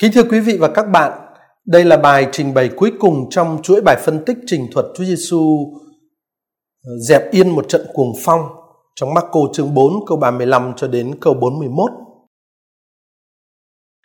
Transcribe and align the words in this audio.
Kính 0.00 0.12
thưa 0.12 0.24
quý 0.24 0.40
vị 0.40 0.56
và 0.56 0.68
các 0.68 0.82
bạn, 0.82 1.12
đây 1.66 1.84
là 1.84 1.96
bài 1.96 2.26
trình 2.32 2.54
bày 2.54 2.70
cuối 2.76 2.92
cùng 3.00 3.30
trong 3.30 3.62
chuỗi 3.62 3.80
bài 3.80 3.96
phân 4.04 4.24
tích 4.24 4.36
trình 4.46 4.66
thuật 4.72 4.86
Chúa 4.96 5.04
Giêsu 5.04 5.72
ờ, 6.84 6.90
dẹp 7.08 7.30
yên 7.30 7.50
một 7.50 7.68
trận 7.68 7.86
cuồng 7.92 8.12
phong 8.24 8.40
trong 8.94 9.14
Marco 9.14 9.40
chương 9.52 9.74
4 9.74 9.92
câu 10.06 10.18
35 10.18 10.72
cho 10.76 10.86
đến 10.86 11.14
câu 11.20 11.34
41. 11.34 11.90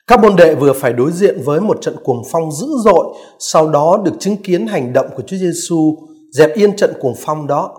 Các 0.08 0.20
môn 0.21 0.36
đệ 0.36 0.55
vừa 0.55 0.73
phải 0.73 0.94
đối 0.94 1.12
diện 1.12 1.41
với 1.45 1.61
một 1.61 1.77
trận 1.81 1.96
cuồng 2.04 2.23
phong 2.32 2.52
dữ 2.52 2.68
dội, 2.84 3.16
sau 3.39 3.70
đó 3.70 4.02
được 4.05 4.14
chứng 4.20 4.38
kiến 4.38 4.68
hành 4.68 4.93
động 4.93 5.07
của 5.16 5.23
Chúa 5.27 5.38
Giêsu 5.38 5.96
dẹp 6.32 6.54
yên 6.55 6.75
trận 6.75 6.93
cuồng 7.00 7.16
phong 7.18 7.48
đó. 7.48 7.77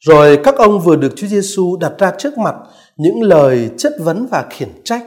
Rồi 0.00 0.38
các 0.44 0.56
ông 0.56 0.80
vừa 0.80 0.96
được 0.96 1.12
Chúa 1.16 1.26
Giêsu 1.26 1.76
đặt 1.76 1.92
ra 1.98 2.12
trước 2.18 2.38
mặt 2.38 2.54
những 2.96 3.22
lời 3.22 3.70
chất 3.78 3.92
vấn 4.00 4.26
và 4.30 4.46
khiển 4.50 4.68
trách. 4.84 5.04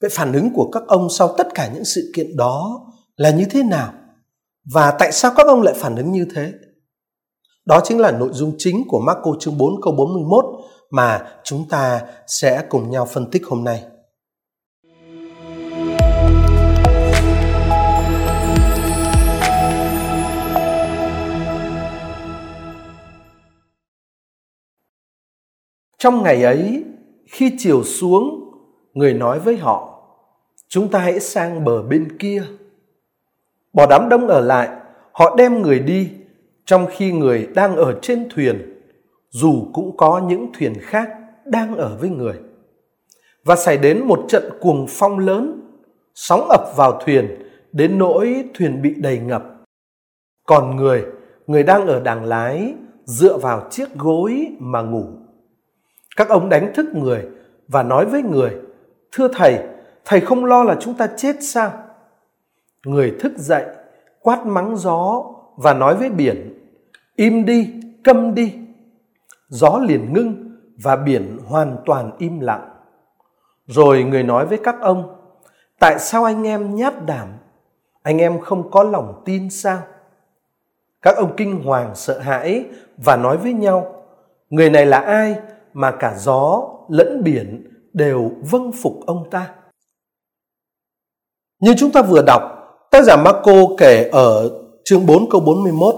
Vậy 0.00 0.10
phản 0.12 0.32
ứng 0.32 0.52
của 0.54 0.70
các 0.72 0.82
ông 0.86 1.08
sau 1.10 1.34
tất 1.38 1.48
cả 1.54 1.70
những 1.74 1.84
sự 1.84 2.12
kiện 2.14 2.36
đó 2.36 2.86
là 3.16 3.30
như 3.30 3.44
thế 3.50 3.62
nào? 3.62 3.92
Và 4.74 4.90
tại 4.98 5.12
sao 5.12 5.32
các 5.36 5.46
ông 5.46 5.62
lại 5.62 5.74
phản 5.76 5.96
ứng 5.96 6.12
như 6.12 6.26
thế? 6.34 6.52
Đó 7.64 7.80
chính 7.84 7.98
là 7.98 8.10
nội 8.10 8.28
dung 8.32 8.54
chính 8.58 8.84
của 8.88 9.00
Marco 9.06 9.36
chương 9.40 9.58
4 9.58 9.80
câu 9.82 9.94
41 9.96 10.44
mà 10.90 11.32
chúng 11.44 11.68
ta 11.68 12.02
sẽ 12.26 12.66
cùng 12.68 12.90
nhau 12.90 13.04
phân 13.04 13.30
tích 13.30 13.42
hôm 13.46 13.64
nay. 13.64 13.84
Trong 25.98 26.22
ngày 26.22 26.42
ấy, 26.42 26.84
khi 27.26 27.52
chiều 27.58 27.84
xuống, 27.84 28.50
người 28.94 29.14
nói 29.14 29.40
với 29.40 29.56
họ, 29.56 29.99
chúng 30.70 30.90
ta 30.90 30.98
hãy 30.98 31.20
sang 31.20 31.64
bờ 31.64 31.82
bên 31.82 32.18
kia. 32.18 32.42
Bỏ 33.72 33.86
đám 33.90 34.08
đông 34.08 34.28
ở 34.28 34.40
lại, 34.40 34.68
họ 35.12 35.36
đem 35.36 35.62
người 35.62 35.78
đi, 35.78 36.10
trong 36.64 36.86
khi 36.90 37.12
người 37.12 37.48
đang 37.54 37.76
ở 37.76 37.98
trên 38.02 38.28
thuyền, 38.34 38.80
dù 39.30 39.66
cũng 39.72 39.96
có 39.96 40.22
những 40.28 40.46
thuyền 40.58 40.72
khác 40.80 41.10
đang 41.44 41.76
ở 41.76 41.96
với 42.00 42.10
người. 42.10 42.34
Và 43.44 43.56
xảy 43.56 43.78
đến 43.78 44.04
một 44.04 44.24
trận 44.28 44.44
cuồng 44.60 44.86
phong 44.88 45.18
lớn, 45.18 45.60
sóng 46.14 46.48
ập 46.48 46.64
vào 46.76 47.00
thuyền, 47.04 47.42
đến 47.72 47.98
nỗi 47.98 48.44
thuyền 48.54 48.82
bị 48.82 48.94
đầy 48.96 49.18
ngập. 49.18 49.44
Còn 50.46 50.76
người, 50.76 51.04
người 51.46 51.62
đang 51.62 51.86
ở 51.86 52.00
đàng 52.00 52.24
lái, 52.24 52.74
dựa 53.04 53.36
vào 53.36 53.68
chiếc 53.70 53.94
gối 53.94 54.46
mà 54.58 54.82
ngủ. 54.82 55.04
Các 56.16 56.28
ông 56.28 56.48
đánh 56.48 56.72
thức 56.74 56.86
người 56.94 57.24
và 57.68 57.82
nói 57.82 58.06
với 58.06 58.22
người, 58.22 58.50
Thưa 59.12 59.28
Thầy, 59.28 59.58
Thầy 60.04 60.20
không 60.20 60.44
lo 60.44 60.64
là 60.64 60.76
chúng 60.80 60.94
ta 60.94 61.06
chết 61.16 61.36
sao? 61.40 61.72
Người 62.86 63.16
thức 63.20 63.32
dậy, 63.36 63.64
quát 64.20 64.46
mắng 64.46 64.76
gió 64.76 65.24
và 65.56 65.74
nói 65.74 65.96
với 65.96 66.10
biển, 66.10 66.56
Im 67.16 67.44
đi, 67.44 67.74
câm 68.04 68.34
đi. 68.34 68.54
Gió 69.48 69.78
liền 69.86 70.12
ngưng 70.12 70.56
và 70.82 70.96
biển 70.96 71.38
hoàn 71.46 71.76
toàn 71.86 72.10
im 72.18 72.40
lặng. 72.40 72.70
Rồi 73.66 74.02
người 74.02 74.22
nói 74.22 74.46
với 74.46 74.58
các 74.64 74.80
ông, 74.80 75.16
Tại 75.78 75.98
sao 75.98 76.24
anh 76.24 76.46
em 76.46 76.74
nhát 76.74 77.06
đảm? 77.06 77.28
Anh 78.02 78.18
em 78.18 78.40
không 78.40 78.70
có 78.70 78.82
lòng 78.82 79.22
tin 79.24 79.50
sao? 79.50 79.78
Các 81.02 81.16
ông 81.16 81.36
kinh 81.36 81.62
hoàng 81.62 81.94
sợ 81.94 82.18
hãi 82.18 82.64
và 82.96 83.16
nói 83.16 83.36
với 83.36 83.52
nhau, 83.52 84.00
Người 84.50 84.70
này 84.70 84.86
là 84.86 84.98
ai 84.98 85.36
mà 85.72 85.90
cả 85.90 86.14
gió 86.16 86.68
lẫn 86.88 87.22
biển 87.24 87.66
đều 87.92 88.30
vâng 88.50 88.72
phục 88.82 88.92
ông 89.06 89.30
ta. 89.30 89.50
Như 91.60 91.74
chúng 91.78 91.92
ta 91.92 92.02
vừa 92.02 92.22
đọc, 92.22 92.42
tác 92.90 93.04
giả 93.04 93.16
Marco 93.16 93.52
kể 93.78 94.08
ở 94.12 94.50
chương 94.84 95.06
4 95.06 95.30
câu 95.30 95.40
41. 95.40 95.94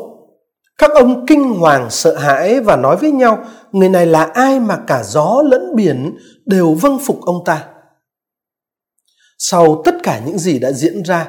Các 0.78 0.90
ông 0.94 1.26
kinh 1.26 1.52
hoàng 1.52 1.90
sợ 1.90 2.16
hãi 2.16 2.60
và 2.60 2.76
nói 2.76 2.96
với 2.96 3.12
nhau, 3.12 3.44
người 3.72 3.88
này 3.88 4.06
là 4.06 4.24
ai 4.24 4.60
mà 4.60 4.78
cả 4.86 5.02
gió 5.02 5.42
lẫn 5.44 5.76
biển 5.76 6.16
đều 6.46 6.74
vâng 6.74 6.98
phục 7.06 7.20
ông 7.20 7.44
ta. 7.44 7.64
Sau 9.38 9.82
tất 9.84 9.94
cả 10.02 10.20
những 10.26 10.38
gì 10.38 10.58
đã 10.58 10.72
diễn 10.72 11.02
ra, 11.02 11.28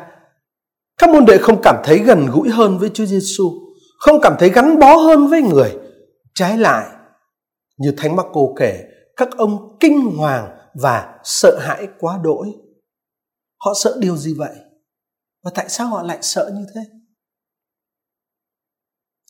các 0.98 1.10
môn 1.10 1.26
đệ 1.26 1.38
không 1.38 1.62
cảm 1.64 1.76
thấy 1.84 2.00
gần 2.00 2.26
gũi 2.26 2.50
hơn 2.50 2.78
với 2.78 2.90
Chúa 2.94 3.06
Giêsu, 3.06 3.52
không 4.00 4.22
cảm 4.22 4.36
thấy 4.40 4.50
gắn 4.50 4.80
bó 4.80 4.96
hơn 4.96 5.28
với 5.28 5.42
người. 5.42 5.72
Trái 6.36 6.58
lại, 6.58 6.86
như 7.78 7.94
Thánh 7.98 8.16
Marco 8.16 8.42
kể, 8.60 8.84
các 9.18 9.30
ông 9.38 9.78
kinh 9.80 10.18
hoàng 10.18 10.50
và 10.82 11.14
sợ 11.24 11.60
hãi 11.62 11.88
quá 12.00 12.20
đỗi. 12.24 12.48
Họ 13.66 13.74
sợ 13.84 13.98
điều 14.00 14.18
gì 14.18 14.34
vậy? 14.34 14.56
Và 15.44 15.52
tại 15.56 15.70
sao 15.70 15.88
họ 15.88 16.04
lại 16.04 16.18
sợ 16.22 16.52
như 16.56 16.66
thế? 16.76 16.82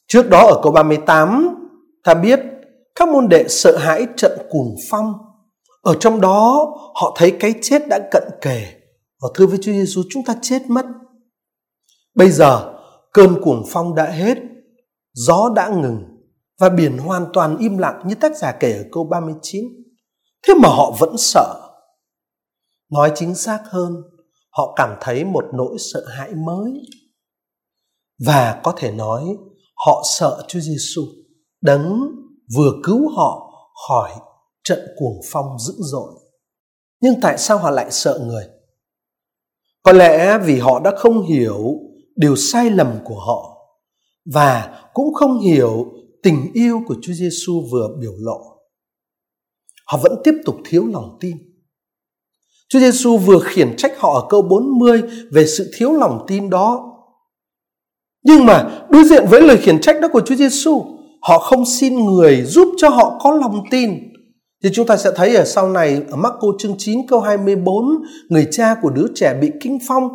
Trước 0.07 0.29
đó 0.29 0.47
ở 0.47 0.59
câu 0.63 0.71
38, 0.71 1.55
ta 2.03 2.13
biết 2.13 2.39
các 2.95 3.09
môn 3.09 3.29
đệ 3.29 3.45
sợ 3.49 3.77
hãi 3.77 4.07
trận 4.17 4.31
cuồng 4.49 4.75
phong. 4.89 5.13
Ở 5.81 5.95
trong 5.99 6.21
đó 6.21 6.71
họ 7.01 7.15
thấy 7.17 7.37
cái 7.39 7.53
chết 7.61 7.87
đã 7.87 7.99
cận 8.11 8.23
kề. 8.41 8.73
Họ 9.21 9.31
thưa 9.35 9.47
với 9.47 9.57
Chúa 9.61 9.71
Giêsu 9.71 10.01
chúng 10.09 10.25
ta 10.25 10.35
chết 10.41 10.61
mất. 10.67 10.85
Bây 12.15 12.31
giờ 12.31 12.73
cơn 13.13 13.41
cuồng 13.43 13.63
phong 13.69 13.95
đã 13.95 14.05
hết, 14.05 14.37
gió 15.13 15.49
đã 15.55 15.67
ngừng 15.67 16.03
và 16.59 16.69
biển 16.69 16.97
hoàn 16.97 17.25
toàn 17.33 17.57
im 17.57 17.77
lặng 17.77 18.03
như 18.05 18.15
tác 18.15 18.37
giả 18.37 18.57
kể 18.59 18.73
ở 18.73 18.83
câu 18.91 19.03
39. 19.03 19.65
Thế 20.47 20.53
mà 20.53 20.69
họ 20.69 20.95
vẫn 20.99 21.17
sợ. 21.17 21.71
Nói 22.91 23.11
chính 23.15 23.35
xác 23.35 23.63
hơn, 23.65 23.93
họ 24.57 24.73
cảm 24.75 24.97
thấy 25.01 25.25
một 25.25 25.45
nỗi 25.53 25.77
sợ 25.93 26.05
hãi 26.07 26.33
mới. 26.35 26.81
Và 28.25 28.61
có 28.63 28.73
thể 28.77 28.91
nói, 28.91 29.37
họ 29.85 30.03
sợ 30.17 30.45
Chúa 30.47 30.59
Giêsu 30.59 31.01
đấng 31.61 32.01
vừa 32.55 32.71
cứu 32.83 33.09
họ 33.09 33.49
khỏi 33.87 34.11
trận 34.63 34.79
cuồng 34.97 35.19
phong 35.31 35.59
dữ 35.59 35.73
dội. 35.77 36.13
Nhưng 37.01 37.13
tại 37.21 37.37
sao 37.37 37.57
họ 37.57 37.69
lại 37.69 37.91
sợ 37.91 38.19
người? 38.25 38.45
Có 39.83 39.91
lẽ 39.91 40.37
vì 40.45 40.59
họ 40.59 40.79
đã 40.79 40.91
không 40.97 41.21
hiểu 41.21 41.79
điều 42.15 42.35
sai 42.35 42.69
lầm 42.69 42.99
của 43.05 43.19
họ 43.19 43.53
và 44.33 44.81
cũng 44.93 45.13
không 45.13 45.39
hiểu 45.39 45.85
tình 46.23 46.51
yêu 46.53 46.81
của 46.87 46.95
Chúa 47.01 47.13
Giêsu 47.13 47.61
vừa 47.71 47.87
biểu 47.99 48.13
lộ. 48.17 48.39
Họ 49.85 49.99
vẫn 50.03 50.21
tiếp 50.23 50.33
tục 50.45 50.55
thiếu 50.65 50.87
lòng 50.87 51.17
tin. 51.19 51.37
Chúa 52.73 52.79
Giêsu 52.79 53.17
vừa 53.17 53.39
khiển 53.39 53.75
trách 53.77 53.99
họ 53.99 54.13
ở 54.13 54.27
câu 54.29 54.41
40 54.41 55.01
về 55.31 55.47
sự 55.47 55.71
thiếu 55.77 55.93
lòng 55.93 56.25
tin 56.27 56.49
đó. 56.49 56.93
Nhưng 58.23 58.45
mà 58.45 58.85
đối 58.89 59.03
diện 59.03 59.25
với 59.29 59.41
lời 59.41 59.57
khiển 59.57 59.81
trách 59.81 60.01
đó 60.01 60.07
của 60.07 60.21
Chúa 60.21 60.35
Giêsu, 60.35 60.85
họ 61.21 61.39
không 61.39 61.65
xin 61.65 62.05
người 62.05 62.41
giúp 62.41 62.67
cho 62.77 62.89
họ 62.89 63.19
có 63.23 63.31
lòng 63.31 63.63
tin. 63.71 63.91
Thì 64.63 64.69
chúng 64.73 64.87
ta 64.87 64.97
sẽ 64.97 65.11
thấy 65.15 65.35
ở 65.35 65.45
sau 65.45 65.69
này 65.69 66.01
ở 66.09 66.15
Marco 66.15 66.47
chương 66.59 66.75
9 66.77 67.07
câu 67.07 67.21
24, 67.21 67.85
người 68.29 68.47
cha 68.51 68.75
của 68.81 68.89
đứa 68.89 69.07
trẻ 69.15 69.33
bị 69.41 69.51
kinh 69.61 69.79
phong 69.87 70.09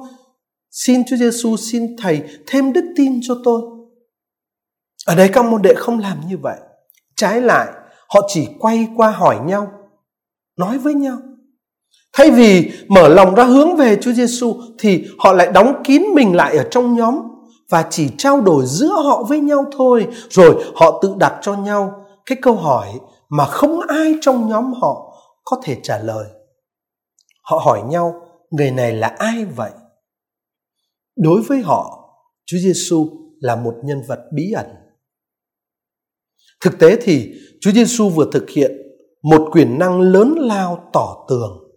xin 0.70 1.02
Chúa 1.04 1.16
Giêsu 1.16 1.56
xin 1.56 1.96
thầy 1.98 2.22
thêm 2.46 2.72
đức 2.72 2.84
tin 2.96 3.20
cho 3.22 3.36
tôi. 3.44 3.62
Ở 5.06 5.14
đây 5.14 5.28
các 5.28 5.44
môn 5.44 5.62
đệ 5.62 5.74
không 5.74 5.98
làm 5.98 6.20
như 6.28 6.38
vậy. 6.38 6.56
Trái 7.16 7.40
lại, 7.40 7.68
họ 8.08 8.20
chỉ 8.28 8.48
quay 8.58 8.88
qua 8.96 9.10
hỏi 9.10 9.38
nhau, 9.46 9.72
nói 10.56 10.78
với 10.78 10.94
nhau. 10.94 11.18
Thay 12.12 12.30
vì 12.30 12.70
mở 12.88 13.08
lòng 13.08 13.34
ra 13.34 13.44
hướng 13.44 13.76
về 13.76 13.98
Chúa 14.00 14.12
Giêsu 14.12 14.60
thì 14.78 15.04
họ 15.18 15.32
lại 15.32 15.52
đóng 15.52 15.82
kín 15.84 16.02
mình 16.14 16.36
lại 16.36 16.56
ở 16.56 16.64
trong 16.70 16.96
nhóm 16.96 17.18
và 17.70 17.86
chỉ 17.90 18.08
trao 18.18 18.40
đổi 18.40 18.64
giữa 18.66 19.02
họ 19.04 19.22
với 19.28 19.40
nhau 19.40 19.64
thôi, 19.76 20.06
rồi 20.30 20.64
họ 20.74 20.98
tự 21.02 21.14
đặt 21.18 21.38
cho 21.42 21.54
nhau 21.54 22.06
cái 22.26 22.38
câu 22.42 22.54
hỏi 22.54 22.88
mà 23.28 23.44
không 23.44 23.80
ai 23.88 24.14
trong 24.20 24.48
nhóm 24.48 24.72
họ 24.72 25.20
có 25.44 25.60
thể 25.64 25.76
trả 25.82 25.98
lời. 25.98 26.26
Họ 27.42 27.58
hỏi 27.64 27.82
nhau, 27.88 28.14
người 28.50 28.70
này 28.70 28.92
là 28.92 29.08
ai 29.18 29.44
vậy? 29.44 29.70
Đối 31.16 31.42
với 31.42 31.58
họ, 31.58 32.10
Chúa 32.46 32.58
Giêsu 32.58 33.08
là 33.40 33.56
một 33.56 33.74
nhân 33.84 34.02
vật 34.08 34.18
bí 34.34 34.52
ẩn. 34.52 34.66
Thực 36.60 36.78
tế 36.78 36.96
thì 37.02 37.32
Chúa 37.60 37.70
Giêsu 37.70 38.08
vừa 38.08 38.30
thực 38.32 38.50
hiện 38.50 38.72
một 39.22 39.48
quyền 39.52 39.78
năng 39.78 40.00
lớn 40.00 40.34
lao 40.38 40.90
tỏ 40.92 41.26
tường. 41.28 41.67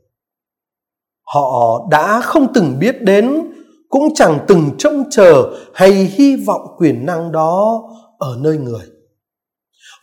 Họ 1.33 1.87
đã 1.91 2.21
không 2.21 2.53
từng 2.53 2.79
biết 2.79 3.01
đến, 3.01 3.51
cũng 3.89 4.13
chẳng 4.15 4.39
từng 4.47 4.69
trông 4.77 5.03
chờ 5.09 5.53
hay 5.73 5.91
hy 5.91 6.35
vọng 6.35 6.61
quyền 6.77 7.05
năng 7.05 7.31
đó 7.31 7.83
ở 8.17 8.35
nơi 8.39 8.57
người. 8.57 8.85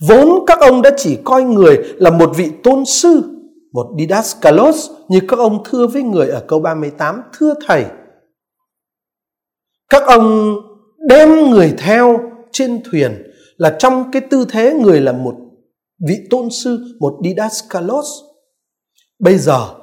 Vốn 0.08 0.28
các 0.46 0.58
ông 0.60 0.82
đã 0.82 0.90
chỉ 0.96 1.18
coi 1.24 1.42
người 1.42 1.76
là 1.96 2.10
một 2.10 2.30
vị 2.36 2.50
tôn 2.62 2.84
sư, 2.84 3.22
một 3.72 3.86
didaskalos 3.98 4.90
như 5.08 5.20
các 5.28 5.38
ông 5.38 5.62
thưa 5.64 5.86
với 5.86 6.02
người 6.02 6.28
ở 6.28 6.44
câu 6.48 6.60
38, 6.60 7.22
thưa 7.38 7.54
thầy. 7.66 7.84
Các 9.88 10.02
ông 10.06 10.54
đem 11.08 11.50
người 11.50 11.74
theo 11.78 12.18
trên 12.52 12.80
thuyền 12.90 13.22
là 13.56 13.76
trong 13.78 14.10
cái 14.12 14.22
tư 14.30 14.46
thế 14.48 14.74
người 14.74 15.00
là 15.00 15.12
một 15.12 15.34
vị 16.08 16.14
tôn 16.30 16.50
sư, 16.50 16.78
một 17.00 17.20
didaskalos. 17.24 18.06
Bây 19.18 19.38
giờ 19.38 19.74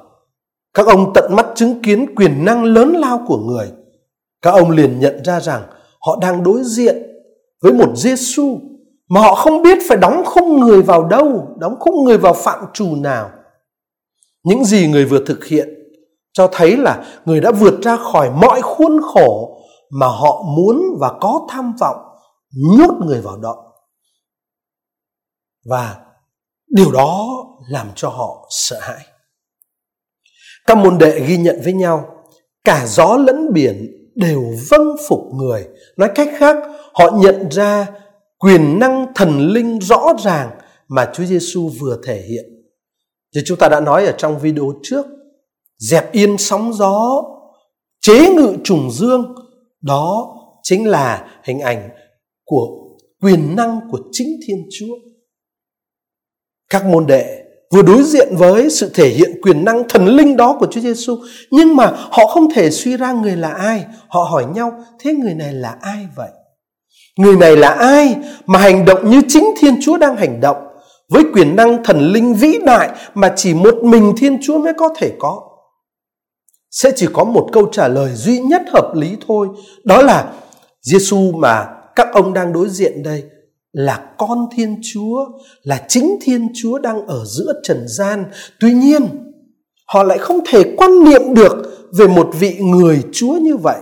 các 0.76 0.86
ông 0.86 1.12
tận 1.14 1.36
mắt 1.36 1.46
chứng 1.54 1.82
kiến 1.82 2.14
quyền 2.16 2.44
năng 2.44 2.64
lớn 2.64 2.92
lao 2.92 3.24
của 3.26 3.38
người. 3.38 3.72
Các 4.42 4.50
ông 4.50 4.70
liền 4.70 4.98
nhận 4.98 5.24
ra 5.24 5.40
rằng 5.40 5.62
họ 6.00 6.18
đang 6.20 6.42
đối 6.42 6.62
diện 6.64 6.96
với 7.62 7.72
một 7.72 7.96
Giêsu 7.96 8.58
mà 9.08 9.20
họ 9.20 9.34
không 9.34 9.62
biết 9.62 9.78
phải 9.88 9.96
đóng 9.96 10.22
khung 10.26 10.60
người 10.60 10.82
vào 10.82 11.04
đâu, 11.04 11.48
đóng 11.58 11.76
khung 11.80 12.04
người 12.04 12.18
vào 12.18 12.32
phạm 12.32 12.64
trù 12.74 12.96
nào. 12.96 13.30
Những 14.44 14.64
gì 14.64 14.88
người 14.88 15.04
vừa 15.04 15.24
thực 15.26 15.44
hiện 15.44 15.68
cho 16.32 16.48
thấy 16.52 16.76
là 16.76 17.04
người 17.24 17.40
đã 17.40 17.52
vượt 17.52 17.80
ra 17.82 17.96
khỏi 17.96 18.30
mọi 18.30 18.62
khuôn 18.62 19.00
khổ 19.02 19.58
mà 20.00 20.06
họ 20.06 20.42
muốn 20.56 20.82
và 21.00 21.12
có 21.20 21.46
tham 21.48 21.72
vọng 21.80 21.96
nhốt 22.78 22.94
người 23.04 23.20
vào 23.20 23.36
đó. 23.36 23.56
Và 25.70 25.96
điều 26.68 26.92
đó 26.92 27.26
làm 27.68 27.86
cho 27.94 28.08
họ 28.08 28.46
sợ 28.50 28.78
hãi. 28.80 29.15
Các 30.66 30.78
môn 30.78 30.98
đệ 30.98 31.20
ghi 31.26 31.36
nhận 31.36 31.60
với 31.64 31.72
nhau, 31.72 32.24
cả 32.64 32.86
gió 32.86 33.16
lẫn 33.16 33.52
biển 33.52 33.92
đều 34.14 34.44
vâng 34.70 34.96
phục 35.08 35.20
người. 35.34 35.66
Nói 35.96 36.10
cách 36.14 36.28
khác, 36.38 36.56
họ 36.94 37.10
nhận 37.18 37.50
ra 37.50 37.86
quyền 38.38 38.78
năng 38.78 39.06
thần 39.14 39.48
linh 39.48 39.78
rõ 39.78 40.12
ràng 40.24 40.50
mà 40.88 41.10
Chúa 41.14 41.24
Giêsu 41.24 41.70
vừa 41.80 42.00
thể 42.06 42.22
hiện. 42.28 42.44
Như 43.34 43.42
chúng 43.46 43.58
ta 43.58 43.68
đã 43.68 43.80
nói 43.80 44.06
ở 44.06 44.12
trong 44.18 44.38
video 44.38 44.72
trước, 44.82 45.06
dẹp 45.78 46.12
yên 46.12 46.38
sóng 46.38 46.72
gió, 46.72 47.22
chế 48.00 48.34
ngự 48.34 48.56
trùng 48.64 48.90
dương, 48.90 49.34
đó 49.80 50.36
chính 50.62 50.88
là 50.88 51.40
hình 51.44 51.60
ảnh 51.60 51.88
của 52.44 52.66
quyền 53.22 53.56
năng 53.56 53.80
của 53.90 53.98
chính 54.12 54.28
Thiên 54.46 54.68
Chúa. 54.78 54.94
Các 56.70 56.86
môn 56.86 57.06
đệ 57.06 57.45
vừa 57.72 57.82
đối 57.82 58.02
diện 58.02 58.36
với 58.36 58.70
sự 58.70 58.90
thể 58.94 59.08
hiện 59.08 59.40
quyền 59.42 59.64
năng 59.64 59.88
thần 59.88 60.06
linh 60.06 60.36
đó 60.36 60.56
của 60.60 60.66
Chúa 60.66 60.80
Giêsu, 60.80 61.18
nhưng 61.50 61.76
mà 61.76 61.92
họ 62.10 62.26
không 62.26 62.54
thể 62.54 62.70
suy 62.70 62.96
ra 62.96 63.12
người 63.12 63.36
là 63.36 63.50
ai. 63.50 63.84
Họ 64.08 64.22
hỏi 64.22 64.44
nhau, 64.54 64.72
thế 65.00 65.12
người 65.12 65.34
này 65.34 65.52
là 65.52 65.76
ai 65.80 66.06
vậy? 66.16 66.28
Người 67.18 67.36
này 67.36 67.56
là 67.56 67.68
ai 67.68 68.16
mà 68.46 68.58
hành 68.58 68.84
động 68.84 69.10
như 69.10 69.22
chính 69.28 69.54
Thiên 69.60 69.78
Chúa 69.82 69.96
đang 69.96 70.16
hành 70.16 70.40
động 70.40 70.56
với 71.08 71.24
quyền 71.34 71.56
năng 71.56 71.84
thần 71.84 72.12
linh 72.12 72.34
vĩ 72.34 72.58
đại 72.66 72.90
mà 73.14 73.32
chỉ 73.36 73.54
một 73.54 73.74
mình 73.82 74.12
Thiên 74.16 74.38
Chúa 74.42 74.58
mới 74.58 74.72
có 74.74 74.88
thể 74.98 75.12
có? 75.18 75.42
Sẽ 76.70 76.90
chỉ 76.96 77.06
có 77.12 77.24
một 77.24 77.48
câu 77.52 77.66
trả 77.72 77.88
lời 77.88 78.10
duy 78.14 78.40
nhất 78.40 78.62
hợp 78.72 78.92
lý 78.94 79.16
thôi, 79.26 79.48
đó 79.84 80.02
là 80.02 80.32
Giêsu 80.82 81.32
mà 81.32 81.66
các 81.96 82.08
ông 82.12 82.32
đang 82.32 82.52
đối 82.52 82.68
diện 82.68 83.02
đây 83.02 83.24
là 83.76 84.10
con 84.18 84.46
Thiên 84.56 84.80
Chúa, 84.92 85.26
là 85.62 85.84
chính 85.88 86.18
Thiên 86.22 86.48
Chúa 86.54 86.78
đang 86.78 87.06
ở 87.06 87.24
giữa 87.24 87.52
trần 87.62 87.84
gian. 87.88 88.24
Tuy 88.60 88.72
nhiên, 88.72 89.06
họ 89.86 90.02
lại 90.02 90.18
không 90.18 90.40
thể 90.46 90.74
quan 90.76 91.04
niệm 91.04 91.34
được 91.34 91.52
về 91.98 92.06
một 92.06 92.30
vị 92.38 92.58
người 92.60 93.02
Chúa 93.12 93.32
như 93.32 93.56
vậy, 93.56 93.78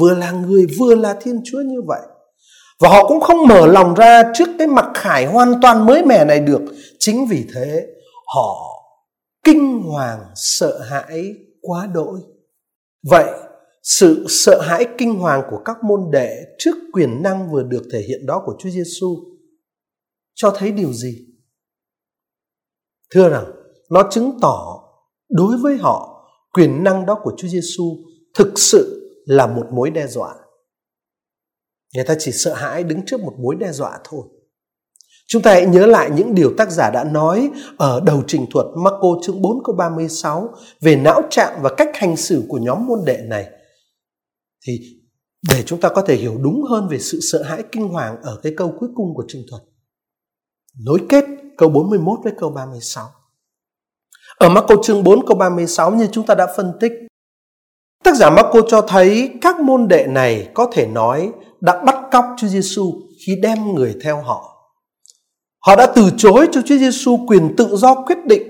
vừa 0.00 0.14
là 0.14 0.30
người 0.30 0.66
vừa 0.78 0.94
là 0.94 1.16
Thiên 1.22 1.40
Chúa 1.44 1.60
như 1.60 1.82
vậy. 1.86 2.00
Và 2.80 2.88
họ 2.88 3.08
cũng 3.08 3.20
không 3.20 3.46
mở 3.46 3.66
lòng 3.66 3.94
ra 3.94 4.22
trước 4.34 4.48
cái 4.58 4.66
mặc 4.66 4.86
khải 4.94 5.26
hoàn 5.26 5.60
toàn 5.62 5.86
mới 5.86 6.04
mẻ 6.04 6.24
này 6.24 6.40
được. 6.40 6.62
Chính 6.98 7.26
vì 7.26 7.44
thế, 7.54 7.86
họ 8.34 8.56
kinh 9.44 9.82
hoàng 9.82 10.20
sợ 10.34 10.78
hãi 10.78 11.34
quá 11.62 11.88
đỗi. 11.94 12.20
Vậy, 13.10 13.26
sự 13.82 14.26
sợ 14.28 14.60
hãi 14.60 14.86
kinh 14.98 15.18
hoàng 15.18 15.42
của 15.50 15.58
các 15.64 15.84
môn 15.84 16.00
đệ 16.12 16.44
trước 16.58 16.74
quyền 16.92 17.22
năng 17.22 17.50
vừa 17.52 17.62
được 17.62 17.82
thể 17.92 17.98
hiện 18.08 18.26
đó 18.26 18.42
của 18.46 18.54
Chúa 18.58 18.70
Giêsu 18.70 19.33
cho 20.34 20.54
thấy 20.56 20.72
điều 20.72 20.92
gì? 20.92 21.26
Thưa 23.10 23.28
rằng, 23.28 23.52
nó 23.90 24.08
chứng 24.10 24.38
tỏ 24.42 24.84
đối 25.28 25.56
với 25.56 25.76
họ 25.76 26.26
quyền 26.52 26.84
năng 26.84 27.06
đó 27.06 27.20
của 27.22 27.32
Chúa 27.36 27.48
Giêsu 27.48 27.96
thực 28.34 28.52
sự 28.56 29.10
là 29.26 29.46
một 29.46 29.66
mối 29.72 29.90
đe 29.90 30.06
dọa. 30.06 30.34
Người 31.94 32.04
ta 32.04 32.16
chỉ 32.18 32.32
sợ 32.32 32.54
hãi 32.54 32.84
đứng 32.84 33.06
trước 33.06 33.20
một 33.20 33.34
mối 33.38 33.54
đe 33.54 33.72
dọa 33.72 33.98
thôi. 34.04 34.22
Chúng 35.26 35.42
ta 35.42 35.50
hãy 35.50 35.66
nhớ 35.66 35.86
lại 35.86 36.10
những 36.14 36.34
điều 36.34 36.54
tác 36.58 36.70
giả 36.70 36.90
đã 36.90 37.04
nói 37.04 37.50
ở 37.78 38.00
đầu 38.06 38.22
trình 38.26 38.46
thuật 38.50 38.66
Marco 38.76 39.08
chương 39.22 39.42
4 39.42 39.64
câu 39.64 39.76
36 39.76 40.54
về 40.80 40.96
não 40.96 41.22
trạng 41.30 41.58
và 41.62 41.74
cách 41.76 41.90
hành 41.94 42.16
xử 42.16 42.44
của 42.48 42.58
nhóm 42.58 42.86
môn 42.86 42.98
đệ 43.06 43.18
này. 43.26 43.50
Thì 44.66 44.80
để 45.50 45.62
chúng 45.66 45.80
ta 45.80 45.88
có 45.88 46.02
thể 46.02 46.16
hiểu 46.16 46.38
đúng 46.42 46.62
hơn 46.62 46.88
về 46.88 46.98
sự 46.98 47.18
sợ 47.32 47.42
hãi 47.42 47.62
kinh 47.72 47.88
hoàng 47.88 48.16
ở 48.22 48.40
cái 48.42 48.54
câu 48.56 48.74
cuối 48.80 48.88
cùng 48.94 49.14
của 49.14 49.24
trình 49.28 49.42
thuật 49.50 49.62
nối 50.78 50.98
kết 51.08 51.24
câu 51.56 51.68
41 51.68 52.18
với 52.22 52.32
câu 52.38 52.50
36. 52.50 53.06
Ở 54.38 54.48
Marco 54.48 54.74
chương 54.82 55.04
4 55.04 55.26
câu 55.26 55.36
36 55.36 55.90
như 55.90 56.08
chúng 56.12 56.26
ta 56.26 56.34
đã 56.34 56.46
phân 56.56 56.72
tích, 56.80 56.92
tác 58.04 58.16
giả 58.16 58.30
Marco 58.30 58.60
cho 58.68 58.80
thấy 58.80 59.30
các 59.40 59.60
môn 59.60 59.88
đệ 59.88 60.06
này 60.06 60.50
có 60.54 60.70
thể 60.72 60.86
nói 60.86 61.32
đã 61.60 61.82
bắt 61.84 61.96
cóc 62.12 62.24
Chúa 62.36 62.48
Giêsu 62.48 62.92
khi 63.26 63.36
đem 63.42 63.74
người 63.74 63.94
theo 64.02 64.22
họ. 64.22 64.50
Họ 65.66 65.76
đã 65.76 65.86
từ 65.96 66.10
chối 66.16 66.48
cho 66.52 66.60
Chúa 66.62 66.76
Giêsu 66.76 67.18
quyền 67.28 67.56
tự 67.56 67.76
do 67.76 67.94
quyết 67.94 68.18
định 68.26 68.42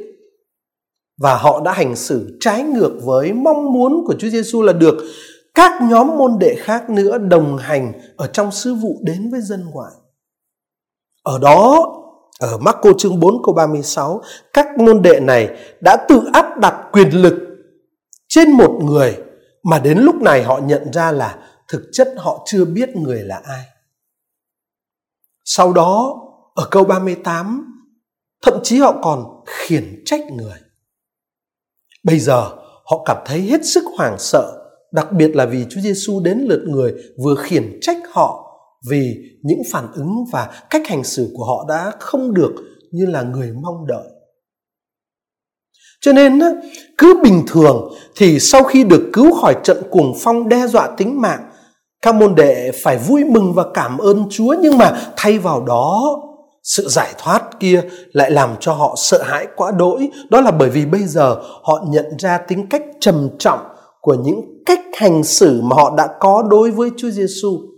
và 1.19 1.37
họ 1.37 1.61
đã 1.65 1.73
hành 1.73 1.97
xử 1.97 2.37
trái 2.41 2.63
ngược 2.63 3.01
với 3.05 3.33
mong 3.33 3.73
muốn 3.73 4.05
của 4.07 4.15
Chúa 4.19 4.29
Giêsu 4.29 4.63
là 4.63 4.73
được 4.73 4.95
các 5.55 5.83
nhóm 5.83 6.19
môn 6.19 6.39
đệ 6.41 6.55
khác 6.59 6.91
nữa 6.91 7.19
đồng 7.19 7.57
hành 7.59 7.93
ở 8.17 8.27
trong 8.27 8.53
sứ 8.53 8.75
vụ 8.75 9.01
đến 9.03 9.31
với 9.31 9.41
dân 9.41 9.65
ngoại. 9.73 9.93
Ở 11.23 11.39
đó 11.39 11.87
ở 12.41 12.59
Marco 12.59 12.91
chương 12.99 13.21
4 13.21 13.43
câu 13.45 13.55
36, 13.55 14.23
các 14.53 14.79
môn 14.79 15.03
đệ 15.03 15.21
này 15.21 15.49
đã 15.81 15.97
tự 16.09 16.23
áp 16.33 16.59
đặt 16.61 16.89
quyền 16.93 17.11
lực 17.11 17.35
trên 18.29 18.51
một 18.51 18.81
người 18.85 19.17
mà 19.63 19.79
đến 19.79 19.99
lúc 19.99 20.15
này 20.23 20.43
họ 20.43 20.59
nhận 20.59 20.93
ra 20.93 21.13
là 21.13 21.39
thực 21.69 21.83
chất 21.93 22.09
họ 22.17 22.43
chưa 22.47 22.65
biết 22.65 22.97
người 22.97 23.23
là 23.23 23.41
ai. 23.45 23.65
Sau 25.45 25.73
đó, 25.73 26.21
ở 26.55 26.69
câu 26.71 26.85
38, 26.85 27.75
thậm 28.43 28.55
chí 28.63 28.79
họ 28.79 29.01
còn 29.03 29.45
khiển 29.47 30.03
trách 30.05 30.21
người. 30.33 30.59
Bây 32.05 32.19
giờ, 32.19 32.51
họ 32.85 33.03
cảm 33.05 33.17
thấy 33.27 33.41
hết 33.41 33.61
sức 33.65 33.85
hoảng 33.99 34.17
sợ, 34.19 34.65
đặc 34.93 35.13
biệt 35.13 35.37
là 35.37 35.47
vì 35.47 35.67
Chúa 35.71 35.81
Giêsu 35.81 36.21
đến 36.21 36.39
lượt 36.49 36.65
người 36.69 36.95
vừa 37.25 37.35
khiển 37.35 37.79
trách 37.83 37.99
họ 38.11 38.44
vì 38.91 39.15
những 39.43 39.63
phản 39.73 39.93
ứng 39.95 40.25
và 40.33 40.51
cách 40.71 40.83
hành 40.87 41.05
xử 41.05 41.31
của 41.35 41.45
họ 41.45 41.65
đã 41.69 41.93
không 42.01 42.35
được 42.35 42.53
như 42.93 43.07
là 43.07 43.23
người 43.23 43.53
mong 43.63 43.87
đợi. 43.87 44.09
Cho 46.01 46.13
nên 46.13 46.41
cứ 46.99 47.21
bình 47.23 47.45
thường 47.47 47.93
thì 48.17 48.41
sau 48.41 48.63
khi 48.63 48.85
được 48.85 49.11
cứu 49.13 49.35
khỏi 49.35 49.57
trận 49.65 49.83
cuồng 49.91 50.15
phong 50.21 50.49
đe 50.49 50.67
dọa 50.67 50.89
tính 50.97 51.21
mạng, 51.21 51.51
các 52.03 52.15
môn 52.15 52.35
đệ 52.35 52.71
phải 52.83 52.99
vui 52.99 53.25
mừng 53.25 53.53
và 53.53 53.65
cảm 53.75 53.99
ơn 53.99 54.25
Chúa, 54.31 54.55
nhưng 54.61 54.79
mà 54.79 55.13
thay 55.17 55.39
vào 55.39 55.65
đó, 55.65 56.21
sự 56.63 56.89
giải 56.89 57.15
thoát 57.19 57.61
kia 57.61 57.83
lại 58.13 58.31
làm 58.31 58.51
cho 58.61 58.73
họ 58.73 58.95
sợ 58.97 59.23
hãi 59.23 59.47
quá 59.57 59.73
đỗi. 59.79 60.09
Đó 60.31 60.41
là 60.41 60.51
bởi 60.51 60.71
vì 60.71 60.87
bây 60.87 61.05
giờ 61.05 61.37
họ 61.63 61.87
nhận 61.89 62.05
ra 62.19 62.39
tính 62.39 62.67
cách 62.71 62.83
trầm 63.01 63.29
trọng 63.39 63.61
của 64.01 64.15
những 64.15 64.41
cách 64.67 64.81
hành 64.95 65.25
xử 65.25 65.61
mà 65.63 65.77
họ 65.77 65.95
đã 65.97 66.09
có 66.21 66.43
đối 66.51 66.71
với 66.71 66.91
Chúa 66.97 67.11
Giêsu 67.11 67.74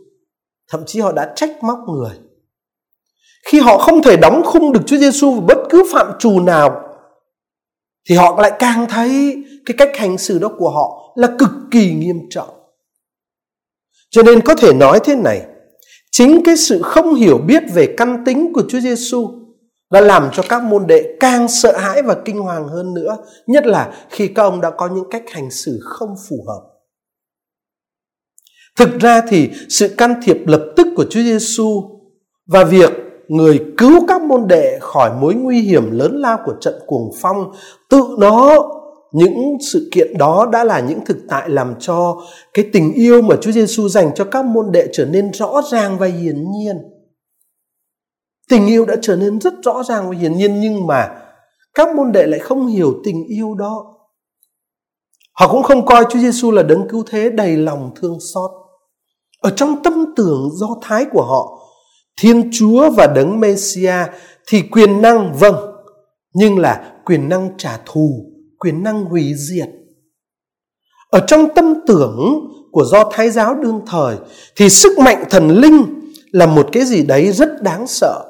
thậm 0.68 0.82
chí 0.86 1.00
họ 1.00 1.12
đã 1.12 1.32
trách 1.36 1.62
móc 1.62 1.78
người 1.88 2.18
khi 3.46 3.60
họ 3.60 3.78
không 3.78 4.02
thể 4.02 4.16
đóng 4.16 4.42
khung 4.44 4.72
được 4.72 4.80
Chúa 4.86 4.96
Giêsu 4.96 5.30
vào 5.32 5.40
bất 5.40 5.58
cứ 5.70 5.82
phạm 5.92 6.12
trù 6.18 6.40
nào 6.40 6.82
thì 8.08 8.14
họ 8.14 8.40
lại 8.40 8.52
càng 8.58 8.86
thấy 8.88 9.44
cái 9.66 9.74
cách 9.78 9.96
hành 9.96 10.18
xử 10.18 10.38
đó 10.38 10.50
của 10.58 10.70
họ 10.70 11.12
là 11.14 11.28
cực 11.38 11.50
kỳ 11.70 11.94
nghiêm 11.94 12.16
trọng. 12.30 12.48
Cho 14.10 14.22
nên 14.22 14.40
có 14.40 14.54
thể 14.54 14.72
nói 14.74 15.00
thế 15.04 15.16
này, 15.16 15.46
chính 16.12 16.42
cái 16.44 16.56
sự 16.56 16.82
không 16.82 17.14
hiểu 17.14 17.38
biết 17.38 17.62
về 17.74 17.94
căn 17.96 18.24
tính 18.24 18.52
của 18.54 18.62
Chúa 18.68 18.80
Giêsu 18.80 19.30
đã 19.92 20.00
làm 20.00 20.30
cho 20.32 20.42
các 20.48 20.62
môn 20.62 20.86
đệ 20.86 21.16
càng 21.20 21.48
sợ 21.48 21.78
hãi 21.78 22.02
và 22.02 22.16
kinh 22.24 22.38
hoàng 22.38 22.68
hơn 22.68 22.94
nữa, 22.94 23.16
nhất 23.46 23.66
là 23.66 24.06
khi 24.10 24.28
các 24.28 24.42
ông 24.42 24.60
đã 24.60 24.70
có 24.70 24.88
những 24.88 25.10
cách 25.10 25.24
hành 25.26 25.50
xử 25.50 25.80
không 25.82 26.14
phù 26.28 26.36
hợp. 26.48 26.75
Thực 28.76 28.98
ra 29.00 29.22
thì 29.28 29.50
sự 29.68 29.88
can 29.88 30.14
thiệp 30.22 30.36
lập 30.46 30.72
tức 30.76 30.86
của 30.96 31.04
Chúa 31.10 31.20
Giêsu 31.20 31.82
và 32.46 32.64
việc 32.64 32.90
người 33.28 33.64
cứu 33.78 34.06
các 34.08 34.22
môn 34.22 34.48
đệ 34.48 34.78
khỏi 34.80 35.10
mối 35.20 35.34
nguy 35.34 35.60
hiểm 35.60 35.90
lớn 35.90 36.20
lao 36.20 36.38
của 36.44 36.54
trận 36.60 36.74
cuồng 36.86 37.10
phong, 37.20 37.52
tự 37.90 38.02
nó, 38.18 38.68
những 39.12 39.56
sự 39.72 39.88
kiện 39.92 40.18
đó 40.18 40.48
đã 40.52 40.64
là 40.64 40.80
những 40.80 41.04
thực 41.04 41.16
tại 41.28 41.50
làm 41.50 41.74
cho 41.78 42.22
cái 42.54 42.64
tình 42.72 42.92
yêu 42.92 43.22
mà 43.22 43.36
Chúa 43.40 43.50
Giêsu 43.52 43.88
dành 43.88 44.10
cho 44.14 44.24
các 44.24 44.44
môn 44.44 44.72
đệ 44.72 44.88
trở 44.92 45.04
nên 45.04 45.30
rõ 45.30 45.62
ràng 45.72 45.98
và 45.98 46.06
hiển 46.06 46.44
nhiên. 46.50 46.76
Tình 48.50 48.66
yêu 48.66 48.84
đã 48.84 48.96
trở 49.02 49.16
nên 49.16 49.38
rất 49.40 49.54
rõ 49.62 49.82
ràng 49.82 50.10
và 50.10 50.16
hiển 50.16 50.36
nhiên, 50.36 50.60
nhưng 50.60 50.86
mà 50.86 51.08
các 51.74 51.96
môn 51.96 52.12
đệ 52.12 52.26
lại 52.26 52.40
không 52.40 52.66
hiểu 52.66 52.94
tình 53.04 53.24
yêu 53.24 53.54
đó. 53.54 53.96
Họ 55.32 55.48
cũng 55.52 55.62
không 55.62 55.86
coi 55.86 56.04
Chúa 56.10 56.18
Giêsu 56.18 56.50
là 56.50 56.62
đấng 56.62 56.88
cứu 56.88 57.04
thế 57.10 57.30
đầy 57.30 57.56
lòng 57.56 57.90
thương 58.00 58.18
xót 58.34 58.50
ở 59.40 59.50
trong 59.56 59.82
tâm 59.82 60.04
tưởng 60.16 60.50
do 60.52 60.68
thái 60.82 61.04
của 61.04 61.22
họ, 61.22 61.58
thiên 62.20 62.50
chúa 62.52 62.90
và 62.90 63.06
đấng 63.06 63.40
messia 63.40 63.94
thì 64.48 64.62
quyền 64.62 65.02
năng 65.02 65.34
vâng 65.34 65.56
nhưng 66.34 66.58
là 66.58 66.92
quyền 67.04 67.28
năng 67.28 67.50
trả 67.58 67.78
thù, 67.86 68.32
quyền 68.58 68.82
năng 68.82 69.04
hủy 69.04 69.34
diệt. 69.36 69.68
Ở 71.10 71.20
trong 71.26 71.54
tâm 71.54 71.74
tưởng 71.86 72.18
của 72.72 72.84
do 72.84 73.10
thái 73.12 73.30
giáo 73.30 73.54
đương 73.54 73.80
thời 73.86 74.16
thì 74.56 74.68
sức 74.68 74.98
mạnh 74.98 75.24
thần 75.30 75.48
linh 75.50 76.00
là 76.30 76.46
một 76.46 76.68
cái 76.72 76.84
gì 76.84 77.02
đấy 77.02 77.32
rất 77.32 77.62
đáng 77.62 77.86
sợ. 77.86 78.24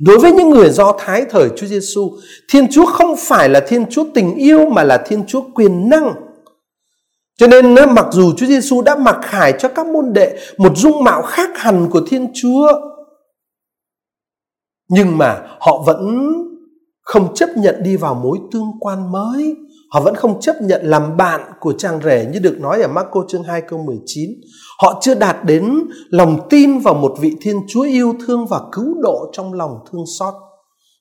Đối 0.00 0.18
với 0.18 0.32
những 0.32 0.50
người 0.50 0.70
do 0.70 0.94
thái 0.98 1.24
thời 1.30 1.48
Chúa 1.56 1.66
Giêsu 1.66 2.10
Thiên 2.50 2.66
Chúa 2.70 2.86
không 2.86 3.14
phải 3.18 3.48
là 3.48 3.60
Thiên 3.68 3.84
Chúa 3.90 4.04
tình 4.14 4.34
yêu 4.34 4.70
mà 4.70 4.84
là 4.84 5.04
Thiên 5.06 5.26
Chúa 5.26 5.42
quyền 5.54 5.88
năng 5.88 6.14
cho 7.40 7.46
nên 7.46 7.74
mặc 7.94 8.06
dù 8.10 8.32
Chúa 8.36 8.46
Giêsu 8.46 8.82
đã 8.82 8.96
mặc 8.96 9.16
khải 9.22 9.54
cho 9.58 9.68
các 9.68 9.86
môn 9.86 10.12
đệ 10.12 10.38
một 10.58 10.76
dung 10.76 11.04
mạo 11.04 11.22
khác 11.22 11.50
hẳn 11.54 11.90
của 11.90 12.00
Thiên 12.06 12.28
Chúa 12.34 12.68
nhưng 14.88 15.18
mà 15.18 15.42
họ 15.60 15.82
vẫn 15.86 16.32
không 17.02 17.34
chấp 17.34 17.48
nhận 17.56 17.82
đi 17.82 17.96
vào 17.96 18.14
mối 18.14 18.38
tương 18.52 18.70
quan 18.80 19.12
mới 19.12 19.56
Họ 19.90 20.00
vẫn 20.00 20.14
không 20.14 20.40
chấp 20.40 20.62
nhận 20.62 20.80
làm 20.84 21.16
bạn 21.16 21.40
của 21.60 21.72
chàng 21.72 22.00
rể 22.04 22.26
như 22.32 22.38
được 22.38 22.60
nói 22.60 22.82
ở 22.82 22.88
Marco 22.88 23.24
chương 23.28 23.42
2 23.42 23.62
câu 23.68 23.78
19. 23.78 24.30
Họ 24.82 24.98
chưa 25.02 25.14
đạt 25.14 25.44
đến 25.44 25.78
lòng 26.10 26.38
tin 26.50 26.78
vào 26.78 26.94
một 26.94 27.14
vị 27.20 27.32
Thiên 27.40 27.56
Chúa 27.68 27.82
yêu 27.82 28.14
thương 28.26 28.46
và 28.46 28.60
cứu 28.72 28.94
độ 29.02 29.30
trong 29.32 29.52
lòng 29.52 29.70
thương 29.92 30.04
xót. 30.18 30.34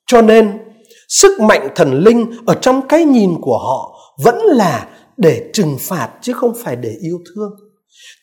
Cho 0.07 0.21
nên, 0.21 0.57
sức 1.07 1.41
mạnh 1.41 1.67
thần 1.75 2.03
linh 2.03 2.31
ở 2.45 2.53
trong 2.53 2.87
cái 2.87 3.05
nhìn 3.05 3.31
của 3.41 3.57
họ 3.57 3.99
vẫn 4.23 4.35
là 4.35 4.87
để 5.21 5.49
trừng 5.53 5.77
phạt 5.79 6.13
chứ 6.21 6.33
không 6.33 6.53
phải 6.63 6.75
để 6.75 6.97
yêu 7.01 7.19
thương. 7.35 7.51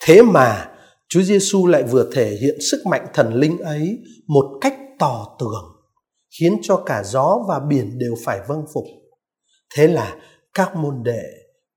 Thế 0.04 0.22
mà 0.22 0.70
Chúa 1.08 1.22
Giêsu 1.22 1.66
lại 1.66 1.82
vừa 1.82 2.10
thể 2.12 2.36
hiện 2.40 2.60
sức 2.70 2.86
mạnh 2.86 3.06
thần 3.14 3.34
linh 3.34 3.58
ấy 3.58 3.98
một 4.26 4.58
cách 4.60 4.76
tỏ 4.98 5.36
tường, 5.38 5.64
khiến 6.40 6.58
cho 6.62 6.76
cả 6.76 7.02
gió 7.02 7.38
và 7.48 7.60
biển 7.60 7.98
đều 7.98 8.14
phải 8.24 8.40
vâng 8.48 8.64
phục. 8.74 8.84
Thế 9.74 9.88
là 9.88 10.16
các 10.54 10.76
môn 10.76 11.02
đệ 11.02 11.22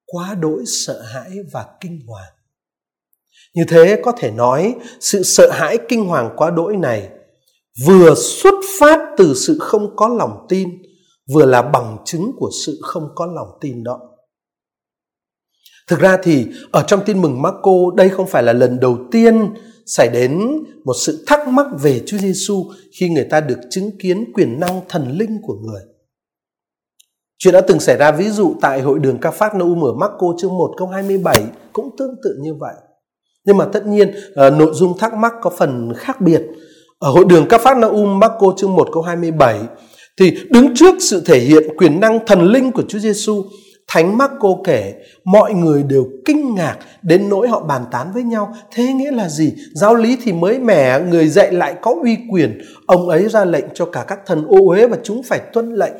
quá 0.05 0.35
đỗi 0.35 0.63
sợ 0.65 1.01
hãi 1.01 1.31
và 1.51 1.65
kinh 1.81 1.99
hoàng. 2.07 2.33
Như 3.53 3.63
thế 3.67 4.01
có 4.03 4.11
thể 4.11 4.31
nói 4.31 4.75
sự 4.99 5.23
sợ 5.23 5.49
hãi 5.51 5.77
kinh 5.89 6.05
hoàng 6.05 6.33
quá 6.37 6.51
đỗi 6.51 6.77
này 6.77 7.09
vừa 7.87 8.15
xuất 8.15 8.53
phát 8.79 8.99
từ 9.17 9.33
sự 9.33 9.57
không 9.59 9.95
có 9.95 10.07
lòng 10.07 10.45
tin, 10.49 10.69
vừa 11.33 11.45
là 11.45 11.61
bằng 11.61 11.97
chứng 12.05 12.31
của 12.37 12.49
sự 12.65 12.79
không 12.81 13.09
có 13.15 13.25
lòng 13.25 13.47
tin 13.61 13.83
đó. 13.83 13.99
Thực 15.89 15.99
ra 15.99 16.17
thì 16.23 16.47
ở 16.71 16.83
trong 16.87 16.99
tin 17.05 17.21
mừng 17.21 17.41
Marco 17.41 17.71
đây 17.95 18.09
không 18.09 18.27
phải 18.27 18.43
là 18.43 18.53
lần 18.53 18.79
đầu 18.79 18.97
tiên 19.11 19.53
xảy 19.85 20.09
đến 20.09 20.39
một 20.85 20.93
sự 20.93 21.23
thắc 21.27 21.47
mắc 21.47 21.65
về 21.81 22.01
Chúa 22.05 22.17
Giêsu 22.17 22.65
khi 22.99 23.09
người 23.09 23.23
ta 23.23 23.41
được 23.41 23.59
chứng 23.69 23.97
kiến 23.99 24.31
quyền 24.33 24.59
năng 24.59 24.81
thần 24.89 25.17
linh 25.17 25.41
của 25.43 25.53
người. 25.53 25.81
Chuyện 27.37 27.53
đã 27.53 27.61
từng 27.61 27.79
xảy 27.79 27.97
ra 27.97 28.11
ví 28.11 28.29
dụ 28.29 28.55
tại 28.61 28.81
hội 28.81 28.99
đường 28.99 29.17
Ca 29.21 29.31
Phát 29.31 29.55
Naum 29.55 29.83
ở 29.83 29.93
Marco 29.93 30.27
chương 30.37 30.57
1 30.57 30.73
câu 30.77 30.87
27 30.87 31.43
cũng 31.73 31.89
tương 31.97 32.15
tự 32.23 32.37
như 32.41 32.53
vậy. 32.53 32.73
Nhưng 33.45 33.57
mà 33.57 33.65
tất 33.65 33.85
nhiên 33.85 34.11
ờ, 34.35 34.49
nội 34.49 34.71
dung 34.73 34.97
thắc 34.97 35.13
mắc 35.13 35.33
có 35.41 35.49
phần 35.57 35.93
khác 35.97 36.21
biệt. 36.21 36.41
Ở 36.99 37.11
hội 37.11 37.25
đường 37.25 37.45
Ca 37.49 37.57
Phát 37.57 37.77
Naum 37.77 38.19
Marco 38.19 38.53
chương 38.57 38.75
1 38.75 38.89
câu 38.93 39.03
27 39.03 39.59
thì 40.19 40.37
đứng 40.49 40.75
trước 40.75 40.95
sự 40.99 41.21
thể 41.25 41.39
hiện 41.39 41.63
quyền 41.77 41.99
năng 41.99 42.25
thần 42.25 42.41
linh 42.41 42.71
của 42.71 42.83
Chúa 42.87 42.99
Giêsu, 42.99 43.45
Thánh 43.89 44.17
Marco 44.17 44.49
kể 44.63 44.93
mọi 45.23 45.53
người 45.53 45.83
đều 45.83 46.05
kinh 46.25 46.55
ngạc 46.55 46.77
đến 47.01 47.29
nỗi 47.29 47.47
họ 47.47 47.63
bàn 47.63 47.85
tán 47.91 48.11
với 48.13 48.23
nhau. 48.23 48.53
Thế 48.71 48.83
nghĩa 48.93 49.11
là 49.11 49.29
gì? 49.29 49.53
Giáo 49.73 49.95
lý 49.95 50.17
thì 50.23 50.33
mới 50.33 50.59
mẻ, 50.59 50.99
người 50.99 51.27
dạy 51.27 51.51
lại 51.51 51.75
có 51.81 51.95
uy 52.03 52.17
quyền. 52.31 52.61
Ông 52.85 53.09
ấy 53.09 53.29
ra 53.29 53.45
lệnh 53.45 53.65
cho 53.73 53.85
cả 53.85 54.05
các 54.07 54.19
thần 54.25 54.45
ô 54.47 54.57
uế 54.69 54.87
và 54.87 54.97
chúng 55.03 55.23
phải 55.23 55.39
tuân 55.53 55.73
lệnh. 55.73 55.93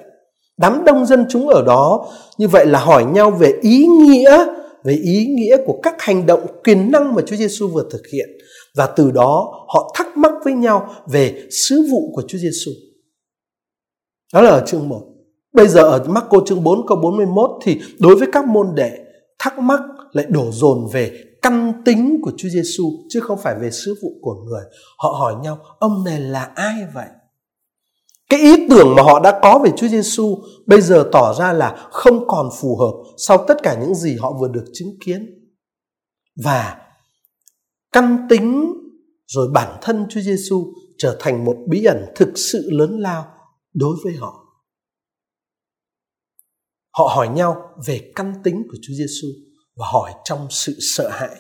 Đám 0.58 0.86
đông 0.86 1.06
dân 1.06 1.26
chúng 1.30 1.48
ở 1.48 1.64
đó 1.66 2.08
như 2.38 2.48
vậy 2.48 2.66
là 2.66 2.80
hỏi 2.80 3.06
nhau 3.06 3.32
về 3.32 3.54
ý 3.62 3.86
nghĩa 3.86 4.46
về 4.84 4.94
ý 4.94 5.26
nghĩa 5.26 5.58
của 5.66 5.80
các 5.84 6.02
hành 6.02 6.26
động 6.26 6.46
quyền 6.64 6.92
năng 6.92 7.16
mà 7.16 7.22
Chúa 7.28 7.36
Giêsu 7.36 7.68
vừa 7.68 7.86
thực 7.92 8.02
hiện 8.14 8.30
và 8.76 8.86
từ 8.86 9.12
đó 9.12 9.66
họ 9.68 9.94
thắc 9.96 10.18
mắc 10.18 10.32
với 10.44 10.54
nhau 10.54 10.94
về 11.12 11.44
sứ 11.52 11.88
vụ 11.92 12.12
của 12.16 12.24
Chúa 12.28 12.38
Giêsu. 12.38 12.72
Đó 14.34 14.42
là 14.42 14.50
ở 14.50 14.64
chương 14.68 14.90
1. 14.90 15.02
Bây 15.54 15.68
giờ 15.68 15.82
ở 15.82 16.04
Marco 16.08 16.38
chương 16.46 16.64
4 16.64 16.88
câu 16.88 16.98
41 16.98 17.50
thì 17.64 17.82
đối 18.00 18.16
với 18.16 18.28
các 18.32 18.48
môn 18.48 18.68
đệ, 18.76 18.98
thắc 19.40 19.60
mắc 19.60 19.82
lại 20.12 20.26
đổ 20.30 20.52
dồn 20.52 20.88
về 20.94 21.12
căn 21.42 21.74
tính 21.86 22.20
của 22.24 22.32
Chúa 22.38 22.50
Giêsu 22.50 22.84
chứ 23.10 23.20
không 23.20 23.40
phải 23.44 23.56
về 23.62 23.72
sứ 23.72 23.96
vụ 24.04 24.10
của 24.22 24.34
người. 24.34 24.64
Họ 24.98 25.10
hỏi 25.10 25.36
nhau, 25.44 25.58
ông 25.80 26.04
này 26.04 26.20
là 26.20 26.52
ai 26.56 26.76
vậy? 26.94 27.08
Cái 28.30 28.40
ý 28.40 28.68
tưởng 28.70 28.96
mà 28.96 29.04
họ 29.04 29.20
đã 29.20 29.40
có 29.42 29.60
về 29.64 29.72
Chúa 29.78 29.88
Giêsu 29.88 30.38
bây 30.66 30.82
giờ 30.82 31.10
tỏ 31.12 31.34
ra 31.34 31.54
là 31.54 31.88
không 31.92 32.28
còn 32.28 32.50
phù 32.62 32.78
hợp 32.78 32.94
sau 33.18 33.46
tất 33.48 33.58
cả 33.64 33.78
những 33.82 33.96
gì 33.96 34.18
họ 34.20 34.34
vừa 34.40 34.48
được 34.48 34.66
chứng 34.74 34.90
kiến. 35.06 35.50
Và 36.44 36.78
căn 37.92 38.28
tính 38.30 38.74
rồi 39.28 39.48
bản 39.54 39.78
thân 39.82 40.06
Chúa 40.10 40.22
Giêsu 40.22 40.74
trở 40.98 41.18
thành 41.20 41.46
một 41.46 41.56
bí 41.68 41.84
ẩn 41.84 42.06
thực 42.16 42.30
sự 42.36 42.70
lớn 42.72 43.00
lao 43.00 43.26
đối 43.74 43.96
với 44.04 44.14
họ. 44.14 44.49
Họ 47.00 47.12
hỏi 47.16 47.28
nhau 47.28 47.70
về 47.86 48.12
căn 48.16 48.34
tính 48.44 48.68
của 48.72 48.78
Chúa 48.82 48.94
Giêsu 48.94 49.28
và 49.76 49.86
hỏi 49.92 50.12
trong 50.24 50.48
sự 50.50 50.78
sợ 50.96 51.10
hãi. 51.10 51.36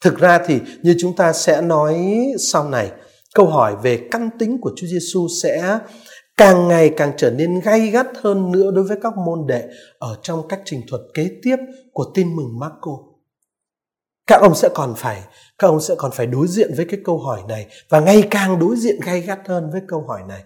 Thực 0.00 0.18
ra 0.18 0.40
thì 0.46 0.60
như 0.82 0.94
chúng 1.00 1.16
ta 1.16 1.32
sẽ 1.32 1.62
nói 1.62 2.10
sau 2.50 2.68
này, 2.68 2.92
câu 3.34 3.46
hỏi 3.46 3.76
về 3.82 4.08
căn 4.10 4.30
tính 4.38 4.60
của 4.60 4.72
Chúa 4.76 4.86
Giêsu 4.86 5.28
sẽ 5.42 5.78
càng 6.36 6.68
ngày 6.68 6.90
càng 6.96 7.12
trở 7.16 7.30
nên 7.30 7.60
gay 7.60 7.86
gắt 7.86 8.06
hơn 8.22 8.52
nữa 8.52 8.70
đối 8.74 8.84
với 8.84 8.96
các 9.02 9.12
môn 9.26 9.46
đệ 9.46 9.68
ở 9.98 10.16
trong 10.22 10.48
cách 10.48 10.60
trình 10.64 10.80
thuật 10.88 11.00
kế 11.14 11.30
tiếp 11.42 11.56
của 11.92 12.04
tin 12.14 12.36
mừng 12.36 12.58
Marco. 12.58 12.92
Các 14.26 14.40
ông 14.40 14.54
sẽ 14.54 14.68
còn 14.74 14.94
phải 14.96 15.22
các 15.58 15.66
ông 15.66 15.80
sẽ 15.80 15.94
còn 15.98 16.10
phải 16.14 16.26
đối 16.26 16.46
diện 16.48 16.74
với 16.76 16.86
cái 16.86 17.00
câu 17.04 17.18
hỏi 17.18 17.40
này 17.48 17.66
và 17.88 18.00
ngày 18.00 18.22
càng 18.30 18.58
đối 18.58 18.76
diện 18.76 19.00
gay 19.06 19.20
gắt 19.20 19.38
hơn 19.46 19.70
với 19.72 19.80
câu 19.88 20.04
hỏi 20.08 20.20
này. 20.28 20.42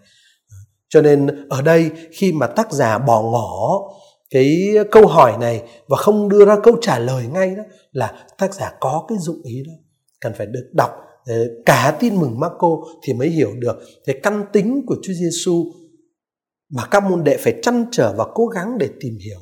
Cho 0.89 1.03
nên 1.03 1.49
ở 1.49 1.63
đây 1.63 1.91
khi 2.13 2.33
mà 2.33 2.47
tác 2.47 2.73
giả 2.73 2.99
bỏ 2.99 3.23
ngỏ 3.23 3.81
cái 4.31 4.75
câu 4.91 5.07
hỏi 5.07 5.37
này 5.41 5.63
và 5.89 5.97
không 5.97 6.29
đưa 6.29 6.45
ra 6.45 6.57
câu 6.63 6.77
trả 6.81 6.99
lời 6.99 7.27
ngay 7.27 7.55
đó 7.55 7.63
là 7.93 8.27
tác 8.39 8.55
giả 8.55 8.73
có 8.81 9.05
cái 9.09 9.19
dụng 9.19 9.43
ý 9.45 9.63
đó 9.67 9.73
cần 10.21 10.33
phải 10.37 10.47
được 10.47 10.71
đọc 10.73 10.91
ờ, 11.27 11.35
cả 11.67 11.97
tin 12.01 12.17
mừng 12.17 12.41
Marco 12.41 12.69
thì 13.03 13.13
mới 13.13 13.29
hiểu 13.29 13.51
được 13.59 13.77
cái 14.07 14.21
căn 14.23 14.45
tính 14.53 14.83
của 14.87 14.97
Chúa 15.03 15.13
Giêsu 15.13 15.65
mà 16.71 16.87
các 16.91 17.03
môn 17.05 17.25
đệ 17.25 17.37
phải 17.37 17.59
chăn 17.63 17.87
trở 17.93 18.13
và 18.17 18.25
cố 18.35 18.47
gắng 18.47 18.79
để 18.79 18.89
tìm 19.01 19.19
hiểu. 19.25 19.39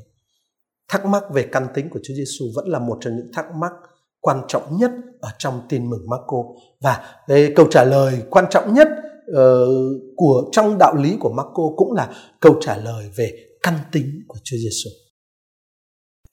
Thắc 0.88 1.06
mắc 1.06 1.22
về 1.32 1.48
căn 1.52 1.66
tính 1.74 1.90
của 1.90 2.00
Chúa 2.02 2.14
Giêsu 2.14 2.44
vẫn 2.54 2.68
là 2.68 2.78
một 2.78 2.98
trong 3.00 3.16
những 3.16 3.30
thắc 3.32 3.46
mắc 3.54 3.72
quan 4.20 4.42
trọng 4.48 4.76
nhất 4.76 4.90
ở 5.20 5.30
trong 5.38 5.60
tin 5.68 5.90
mừng 5.90 6.08
Marco 6.08 6.42
và 6.80 7.00
cái 7.26 7.52
câu 7.56 7.66
trả 7.70 7.84
lời 7.84 8.22
quan 8.30 8.44
trọng 8.50 8.74
nhất 8.74 8.88
uh, 9.30 10.02
của 10.16 10.44
trong 10.52 10.78
đạo 10.78 10.94
lý 10.96 11.16
của 11.20 11.32
Marco 11.32 11.62
cũng 11.76 11.92
là 11.92 12.10
câu 12.40 12.56
trả 12.60 12.76
lời 12.76 13.10
về 13.16 13.51
căn 13.62 13.74
tính 13.92 14.22
của 14.28 14.38
Chúa 14.44 14.56
Giêsu. 14.56 14.90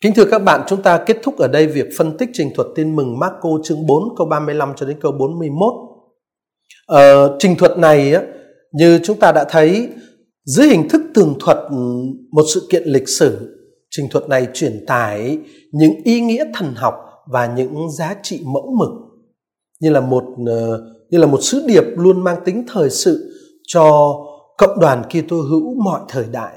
Kính 0.02 0.14
thưa 0.16 0.26
các 0.32 0.40
bạn, 0.40 0.62
chúng 0.68 0.82
ta 0.82 1.04
kết 1.06 1.18
thúc 1.24 1.38
ở 1.38 1.48
đây 1.48 1.68
việc 1.68 1.86
phân 1.98 2.18
tích 2.18 2.30
trình 2.34 2.52
thuật 2.56 2.68
tin 2.76 2.96
mừng 2.96 3.20
Marco 3.20 3.50
chương 3.64 3.86
4 3.86 4.04
câu 4.18 4.28
35 4.28 4.74
cho 4.76 4.86
đến 4.86 4.98
câu 5.02 5.12
41. 5.12 5.74
Ờ, 6.86 7.38
trình 7.40 7.56
thuật 7.56 7.78
này 7.78 8.16
như 8.72 9.00
chúng 9.04 9.20
ta 9.20 9.32
đã 9.32 9.46
thấy 9.50 9.88
dưới 10.46 10.68
hình 10.68 10.90
thức 10.90 11.02
tường 11.14 11.36
thuật 11.40 11.58
một 12.32 12.44
sự 12.54 12.68
kiện 12.70 12.84
lịch 12.86 13.10
sử, 13.10 13.56
trình 13.90 14.08
thuật 14.12 14.30
này 14.30 14.48
truyền 14.54 14.86
tải 14.88 15.38
những 15.72 15.94
ý 16.04 16.22
nghĩa 16.22 16.46
thần 16.54 16.74
học 16.76 16.94
và 17.32 17.54
những 17.56 17.92
giá 17.98 18.16
trị 18.24 18.42
mẫu 18.46 18.76
mực 18.80 18.90
như 19.82 19.90
là 19.90 20.00
một 20.00 20.24
ờ, 20.48 20.82
như 21.10 21.18
là 21.18 21.26
một 21.26 21.40
sứ 21.42 21.66
điệp 21.68 21.84
luôn 21.96 22.24
mang 22.24 22.38
tính 22.46 22.66
thời 22.68 22.90
sự 22.90 23.34
cho 23.68 24.16
cộng 24.58 24.80
đoàn 24.80 25.04
Kitô 25.04 25.36
hữu 25.42 25.76
mọi 25.84 26.02
thời 26.08 26.26
đại. 26.32 26.54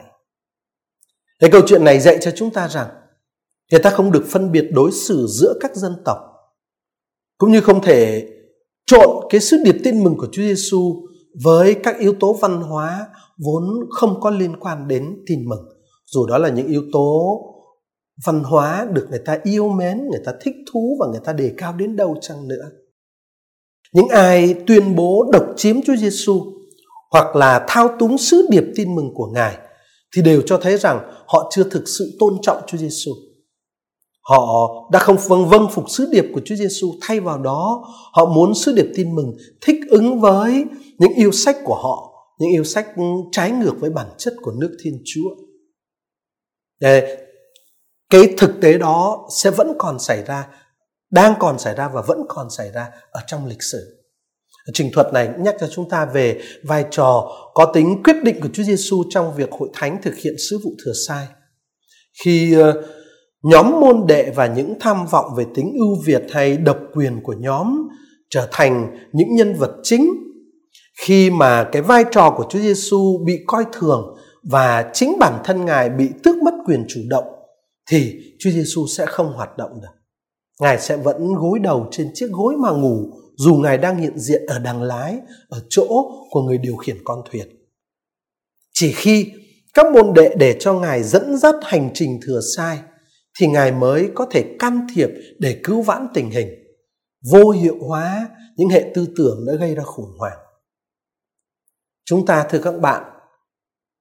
Thế 1.43 1.49
câu 1.53 1.63
chuyện 1.67 1.85
này 1.85 2.01
dạy 2.01 2.19
cho 2.21 2.31
chúng 2.31 2.51
ta 2.51 2.69
rằng, 2.69 2.89
người 3.71 3.81
ta 3.81 3.91
không 3.91 4.13
được 4.13 4.25
phân 4.31 4.53
biệt 4.53 4.69
đối 4.73 4.93
xử 4.93 5.27
giữa 5.29 5.55
các 5.61 5.77
dân 5.77 5.93
tộc, 6.05 6.19
cũng 7.39 7.53
như 7.53 7.61
không 7.61 7.83
thể 7.83 8.29
trộn 8.87 9.27
cái 9.31 9.41
sứ 9.41 9.57
điệp 9.65 9.77
tin 9.85 10.05
mừng 10.05 10.17
của 10.17 10.27
Chúa 10.33 10.43
Giêsu 10.43 11.07
với 11.45 11.75
các 11.75 11.99
yếu 11.99 12.15
tố 12.21 12.33
văn 12.33 12.61
hóa 12.61 13.07
vốn 13.45 13.65
không 13.91 14.21
có 14.21 14.31
liên 14.31 14.57
quan 14.61 14.89
đến 14.89 15.17
tin 15.27 15.49
mừng. 15.49 15.69
Dù 16.07 16.27
đó 16.27 16.39
là 16.39 16.49
những 16.49 16.67
yếu 16.67 16.83
tố 16.93 17.41
văn 18.27 18.43
hóa 18.45 18.87
được 18.93 19.07
người 19.11 19.23
ta 19.25 19.39
yêu 19.43 19.69
mến, 19.69 20.09
người 20.11 20.21
ta 20.25 20.33
thích 20.41 20.55
thú 20.73 20.97
và 21.01 21.07
người 21.11 21.21
ta 21.25 21.33
đề 21.33 21.55
cao 21.57 21.73
đến 21.73 21.97
đâu 21.97 22.17
chăng 22.21 22.49
nữa. 22.49 22.71
Những 23.93 24.09
ai 24.09 24.55
tuyên 24.67 24.97
bố 24.97 25.31
độc 25.33 25.47
chiếm 25.57 25.83
Chúa 25.83 25.97
Giêsu 25.97 26.43
hoặc 27.11 27.37
là 27.37 27.65
thao 27.69 27.89
túng 27.99 28.19
sứ 28.19 28.47
điệp 28.51 28.65
tin 28.77 28.95
mừng 28.95 29.15
của 29.15 29.27
Ngài 29.27 29.59
thì 30.17 30.23
đều 30.23 30.43
cho 30.47 30.59
thấy 30.59 30.77
rằng 30.77 31.01
họ 31.27 31.51
chưa 31.55 31.65
thực 31.65 31.89
sự 31.99 32.17
tôn 32.19 32.35
trọng 32.43 32.63
Chúa 32.67 32.79
Giêsu. 32.79 33.13
Họ 34.23 34.69
đã 34.93 34.99
không 34.99 35.17
vâng 35.29 35.49
vâng 35.49 35.69
phục 35.73 35.91
sứ 35.91 36.09
điệp 36.13 36.25
của 36.35 36.41
Chúa 36.45 36.55
Giêsu, 36.55 36.95
thay 37.01 37.21
vào 37.21 37.39
đó 37.39 37.85
họ 38.13 38.25
muốn 38.25 38.55
sứ 38.55 38.73
điệp 38.73 38.87
tin 38.97 39.15
mừng 39.15 39.37
thích 39.61 39.77
ứng 39.91 40.21
với 40.21 40.65
những 40.99 41.13
yêu 41.15 41.33
sách 41.33 41.57
của 41.65 41.75
họ 41.75 42.13
những 42.39 42.51
yêu 42.51 42.65
sách 42.65 42.87
ừ, 42.97 43.03
trái 43.33 43.51
ngược 43.51 43.75
với 43.81 43.91
bản 43.91 44.07
chất 44.19 44.35
của 44.43 44.53
nước 44.53 44.77
Thiên 44.83 45.03
Chúa. 45.05 45.31
Để 46.81 47.27
cái 48.11 48.35
thực 48.39 48.51
tế 48.61 48.79
đó 48.79 49.29
sẽ 49.31 49.51
vẫn 49.51 49.73
còn 49.79 49.99
xảy 49.99 50.25
ra 50.25 50.49
đang 51.11 51.35
còn 51.39 51.59
xảy 51.59 51.75
ra 51.75 51.89
và 51.89 52.03
vẫn 52.03 52.19
còn 52.29 52.51
xảy 52.51 52.71
ra 52.71 52.91
ở 53.11 53.21
trong 53.27 53.47
lịch 53.47 53.63
sử 53.63 54.02
trình 54.73 54.91
thuật 54.93 55.13
này 55.13 55.29
cũng 55.35 55.45
nhắc 55.45 55.57
cho 55.61 55.67
chúng 55.67 55.89
ta 55.89 56.05
về 56.05 56.41
vai 56.65 56.85
trò 56.91 57.31
có 57.55 57.67
tính 57.75 58.03
quyết 58.05 58.17
định 58.23 58.41
của 58.41 58.49
Chúa 58.53 58.63
Giêsu 58.63 59.05
trong 59.11 59.35
việc 59.37 59.51
hội 59.51 59.69
thánh 59.73 60.03
thực 60.03 60.15
hiện 60.17 60.35
sứ 60.51 60.59
vụ 60.65 60.71
thừa 60.85 60.93
sai. 61.07 61.27
Khi 62.25 62.55
ờ, 62.55 62.83
nhóm 63.43 63.81
môn 63.81 64.07
đệ 64.07 64.33
và 64.35 64.47
những 64.47 64.75
tham 64.81 65.07
vọng 65.07 65.35
về 65.37 65.47
tính 65.55 65.75
ưu 65.79 65.97
việt 66.05 66.23
hay 66.31 66.57
độc 66.57 66.79
quyền 66.95 67.21
của 67.23 67.35
nhóm 67.39 67.89
trở 68.31 68.49
thành 68.53 68.97
những 69.13 69.35
nhân 69.35 69.55
vật 69.55 69.71
chính, 69.83 70.11
khi 71.01 71.31
mà 71.31 71.69
cái 71.73 71.83
vai 71.83 72.05
trò 72.11 72.35
của 72.37 72.45
Chúa 72.51 72.59
Giêsu 72.59 73.25
bị 73.27 73.39
coi 73.47 73.65
thường 73.73 74.15
và 74.51 74.91
chính 74.95 75.17
bản 75.21 75.41
thân 75.45 75.65
Ngài 75.65 75.91
bị 75.91 76.09
tước 76.23 76.37
mất 76.37 76.55
quyền 76.67 76.85
chủ 76.89 77.01
động, 77.09 77.25
thì 77.91 78.15
Chúa 78.39 78.51
Giêsu 78.51 78.87
sẽ 78.97 79.07
không 79.07 79.33
hoạt 79.33 79.57
động 79.59 79.71
được. 79.83 80.03
Ngài 80.61 80.79
sẽ 80.79 80.97
vẫn 80.97 81.35
gối 81.35 81.59
đầu 81.59 81.89
trên 81.91 82.11
chiếc 82.15 82.31
gối 82.31 82.55
mà 82.63 82.71
ngủ 82.71 83.11
dù 83.37 83.55
Ngài 83.55 83.79
đang 83.79 83.99
hiện 83.99 84.19
diện 84.19 84.47
ở 84.47 84.59
đằng 84.59 84.83
lái, 84.83 85.19
ở 85.49 85.63
chỗ 85.69 85.87
của 86.31 86.43
người 86.43 86.59
điều 86.59 86.77
khiển 86.77 86.97
con 87.05 87.23
thuyền. 87.31 87.49
Chỉ 88.73 88.93
khi 88.93 89.33
các 89.75 89.87
môn 89.93 90.15
đệ 90.15 90.35
để 90.39 90.57
cho 90.61 90.75
Ngài 90.75 91.03
dẫn 91.03 91.37
dắt 91.37 91.55
hành 91.63 91.91
trình 91.95 92.21
thừa 92.27 92.41
sai 92.57 92.79
thì 93.39 93.47
Ngài 93.47 93.73
mới 93.73 94.11
có 94.15 94.27
thể 94.31 94.57
can 94.59 94.87
thiệp 94.95 95.09
để 95.39 95.61
cứu 95.65 95.83
vãn 95.83 96.07
tình 96.15 96.31
hình, 96.31 96.49
vô 97.33 97.51
hiệu 97.51 97.77
hóa 97.81 98.29
những 98.57 98.69
hệ 98.69 98.91
tư 98.95 99.07
tưởng 99.17 99.45
đã 99.47 99.55
gây 99.55 99.75
ra 99.75 99.83
khủng 99.83 100.19
hoảng. 100.19 100.39
Chúng 102.05 102.27
ta 102.27 102.47
thưa 102.51 102.59
các 102.59 102.81
bạn, 102.81 103.05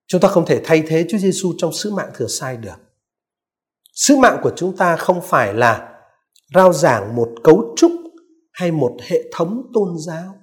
chúng 0.08 0.22
ta 0.22 0.28
không 0.28 0.46
thể 0.46 0.62
thay 0.64 0.84
thế 0.88 1.06
Chúa 1.10 1.18
Giêsu 1.18 1.54
trong 1.58 1.74
sứ 1.74 1.92
mạng 1.92 2.12
thừa 2.16 2.28
sai 2.28 2.58
được. 2.58 2.76
Sứ 3.94 4.16
mạng 4.16 4.40
của 4.44 4.52
chúng 4.56 4.78
ta 4.78 4.96
không 4.96 5.22
phải 5.24 5.54
là 5.54 6.00
rao 6.56 6.74
giảng 6.74 7.16
một 7.16 7.30
cấu 7.44 7.74
trúc 7.78 7.92
hay 8.62 8.72
một 8.72 8.98
hệ 9.08 9.24
thống 9.36 9.72
tôn 9.74 9.98
giáo 10.08 10.36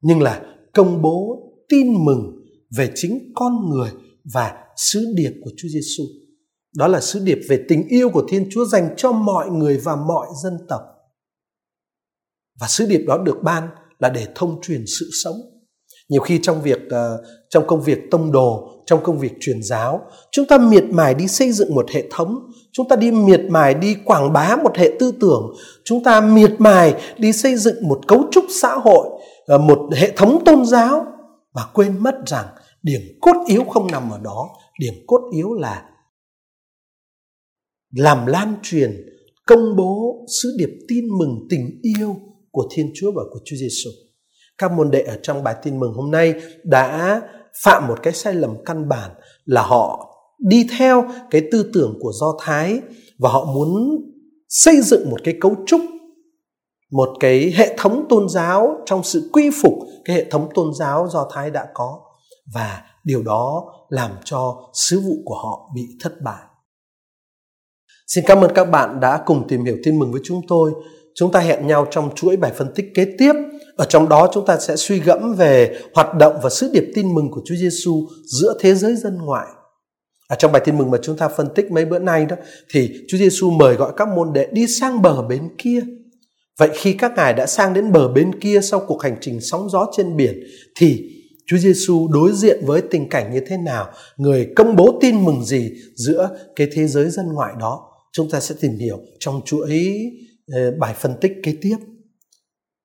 nhưng 0.00 0.22
là 0.22 0.56
công 0.74 1.02
bố 1.02 1.42
tin 1.68 2.04
mừng 2.04 2.44
về 2.76 2.92
chính 2.94 3.32
con 3.34 3.70
người 3.70 3.90
và 4.34 4.64
sứ 4.76 5.12
điệp 5.16 5.32
của 5.44 5.50
Chúa 5.56 5.68
Giêsu. 5.68 6.04
Đó 6.76 6.88
là 6.88 7.00
sứ 7.00 7.20
điệp 7.24 7.38
về 7.48 7.64
tình 7.68 7.88
yêu 7.88 8.10
của 8.10 8.26
Thiên 8.28 8.48
Chúa 8.50 8.64
dành 8.64 8.94
cho 8.96 9.12
mọi 9.12 9.50
người 9.50 9.78
và 9.78 9.96
mọi 9.96 10.26
dân 10.42 10.58
tộc. 10.68 10.80
Và 12.60 12.68
sứ 12.68 12.86
điệp 12.86 13.04
đó 13.06 13.18
được 13.18 13.36
ban 13.42 13.68
là 13.98 14.08
để 14.08 14.26
thông 14.34 14.60
truyền 14.62 14.84
sự 14.86 15.10
sống 15.24 15.36
nhiều 16.10 16.20
khi 16.20 16.38
trong 16.42 16.62
việc 16.62 16.78
uh, 16.86 17.26
trong 17.48 17.66
công 17.66 17.80
việc 17.82 17.98
tông 18.10 18.32
đồ 18.32 18.68
trong 18.86 19.02
công 19.02 19.18
việc 19.18 19.32
truyền 19.40 19.62
giáo 19.62 20.00
chúng 20.32 20.46
ta 20.46 20.58
miệt 20.58 20.84
mài 20.90 21.14
đi 21.14 21.28
xây 21.28 21.52
dựng 21.52 21.74
một 21.74 21.90
hệ 21.90 22.04
thống 22.10 22.50
chúng 22.72 22.88
ta 22.88 22.96
đi 22.96 23.10
miệt 23.10 23.40
mài 23.48 23.74
đi 23.74 23.96
quảng 24.04 24.32
bá 24.32 24.56
một 24.56 24.76
hệ 24.76 24.96
tư 25.00 25.12
tưởng 25.20 25.54
chúng 25.84 26.04
ta 26.04 26.20
miệt 26.20 26.52
mài 26.58 26.94
đi 27.18 27.32
xây 27.32 27.56
dựng 27.56 27.88
một 27.88 28.00
cấu 28.08 28.24
trúc 28.30 28.44
xã 28.62 28.74
hội 28.74 29.08
uh, 29.54 29.60
một 29.60 29.78
hệ 29.96 30.12
thống 30.16 30.44
tôn 30.44 30.66
giáo 30.66 31.06
và 31.52 31.66
quên 31.74 32.02
mất 32.02 32.14
rằng 32.26 32.46
điểm 32.82 33.00
cốt 33.20 33.36
yếu 33.46 33.64
không 33.64 33.86
nằm 33.86 34.10
ở 34.10 34.18
đó 34.22 34.48
điểm 34.80 34.94
cốt 35.06 35.30
yếu 35.32 35.54
là 35.54 35.84
làm 37.94 38.26
lan 38.26 38.54
truyền 38.62 39.06
công 39.46 39.76
bố 39.76 40.24
sứ 40.42 40.56
điệp 40.58 40.70
tin 40.88 41.04
mừng 41.18 41.46
tình 41.50 41.80
yêu 41.82 42.16
của 42.50 42.68
Thiên 42.70 42.92
Chúa 42.94 43.12
và 43.12 43.22
của 43.30 43.40
Chúa 43.44 43.56
Giêsu 43.56 43.90
các 44.60 44.72
môn 44.72 44.90
đệ 44.90 45.02
ở 45.02 45.18
trong 45.22 45.44
bài 45.44 45.54
tin 45.62 45.80
mừng 45.80 45.94
hôm 45.94 46.10
nay 46.10 46.34
đã 46.64 47.22
phạm 47.62 47.88
một 47.88 48.02
cái 48.02 48.12
sai 48.12 48.34
lầm 48.34 48.64
căn 48.64 48.88
bản 48.88 49.10
là 49.44 49.62
họ 49.62 50.06
đi 50.38 50.66
theo 50.78 51.04
cái 51.30 51.48
tư 51.52 51.70
tưởng 51.74 51.98
của 52.00 52.12
do 52.20 52.36
thái 52.40 52.80
và 53.18 53.30
họ 53.30 53.44
muốn 53.44 53.96
xây 54.48 54.80
dựng 54.80 55.10
một 55.10 55.20
cái 55.24 55.34
cấu 55.40 55.56
trúc, 55.66 55.80
một 56.92 57.08
cái 57.20 57.52
hệ 57.56 57.76
thống 57.78 58.06
tôn 58.08 58.28
giáo 58.28 58.76
trong 58.86 59.02
sự 59.02 59.30
quy 59.32 59.50
phục 59.62 59.72
cái 60.04 60.16
hệ 60.16 60.24
thống 60.30 60.48
tôn 60.54 60.74
giáo 60.78 61.08
do 61.08 61.28
thái 61.32 61.50
đã 61.50 61.66
có. 61.74 62.00
Và 62.54 62.82
điều 63.04 63.22
đó 63.22 63.64
làm 63.88 64.10
cho 64.24 64.70
sứ 64.74 65.00
vụ 65.00 65.14
của 65.24 65.34
họ 65.34 65.70
bị 65.74 65.82
thất 66.02 66.12
bại. 66.22 66.42
Xin 68.06 68.24
cảm 68.26 68.40
ơn 68.40 68.50
các 68.54 68.64
bạn 68.64 69.00
đã 69.00 69.22
cùng 69.26 69.48
tìm 69.48 69.64
hiểu 69.64 69.76
tin 69.84 69.98
mừng 69.98 70.12
với 70.12 70.20
chúng 70.24 70.40
tôi 70.48 70.72
chúng 71.14 71.32
ta 71.32 71.40
hẹn 71.40 71.66
nhau 71.66 71.86
trong 71.90 72.10
chuỗi 72.14 72.36
bài 72.36 72.52
phân 72.56 72.72
tích 72.74 72.86
kế 72.94 73.06
tiếp 73.18 73.32
ở 73.76 73.86
trong 73.88 74.08
đó 74.08 74.30
chúng 74.34 74.46
ta 74.46 74.58
sẽ 74.58 74.76
suy 74.76 75.00
gẫm 75.00 75.34
về 75.34 75.78
hoạt 75.94 76.14
động 76.14 76.34
và 76.42 76.50
sứ 76.50 76.70
điệp 76.72 76.84
tin 76.94 77.14
mừng 77.14 77.30
của 77.30 77.40
Chúa 77.44 77.54
Giêsu 77.54 78.08
giữa 78.24 78.54
thế 78.60 78.74
giới 78.74 78.96
dân 78.96 79.18
ngoại. 79.18 79.46
Ở 80.28 80.36
trong 80.36 80.52
bài 80.52 80.62
tin 80.64 80.78
mừng 80.78 80.90
mà 80.90 80.98
chúng 81.02 81.16
ta 81.16 81.28
phân 81.28 81.48
tích 81.54 81.70
mấy 81.70 81.84
bữa 81.84 81.98
nay 81.98 82.26
đó 82.26 82.36
thì 82.72 82.90
Chúa 83.08 83.18
Giêsu 83.18 83.50
mời 83.50 83.74
gọi 83.74 83.92
các 83.96 84.08
môn 84.08 84.32
đệ 84.32 84.46
đi 84.52 84.66
sang 84.66 85.02
bờ 85.02 85.22
bên 85.22 85.48
kia. 85.58 85.80
Vậy 86.58 86.70
khi 86.74 86.92
các 86.92 87.12
ngài 87.16 87.34
đã 87.34 87.46
sang 87.46 87.74
đến 87.74 87.92
bờ 87.92 88.08
bên 88.08 88.40
kia 88.40 88.60
sau 88.62 88.80
cuộc 88.86 89.02
hành 89.02 89.16
trình 89.20 89.40
sóng 89.40 89.70
gió 89.70 89.86
trên 89.96 90.16
biển 90.16 90.40
thì 90.76 91.02
Chúa 91.46 91.56
Giêsu 91.56 92.08
đối 92.08 92.32
diện 92.32 92.64
với 92.66 92.82
tình 92.90 93.08
cảnh 93.08 93.32
như 93.32 93.40
thế 93.46 93.56
nào, 93.56 93.88
người 94.16 94.48
công 94.56 94.76
bố 94.76 94.98
tin 95.00 95.24
mừng 95.24 95.44
gì 95.44 95.70
giữa 95.94 96.28
cái 96.56 96.68
thế 96.72 96.86
giới 96.86 97.10
dân 97.10 97.26
ngoại 97.32 97.54
đó. 97.60 97.80
Chúng 98.12 98.30
ta 98.30 98.40
sẽ 98.40 98.54
tìm 98.60 98.78
hiểu 98.78 98.98
trong 99.20 99.40
chuỗi 99.44 99.70
Ờ, 100.52 100.70
bài 100.78 100.94
phân 100.96 101.14
tích 101.20 101.32
kế 101.42 101.56
tiếp. 101.60 101.76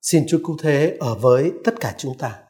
Xin 0.01 0.23
Chúa 0.27 0.39
cứu 0.45 0.57
thế 0.61 0.97
ở 0.99 1.15
với 1.15 1.51
tất 1.63 1.79
cả 1.79 1.95
chúng 1.97 2.17
ta. 2.17 2.44